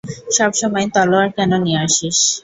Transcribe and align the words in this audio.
সবসময় 0.37 0.87
তলোয়ার 0.95 1.29
কেন 1.35 1.51
নিয়ে 1.63 1.79
আসিস? 1.85 2.17